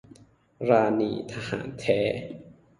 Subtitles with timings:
[0.69, 1.99] ราณี ทหารแท้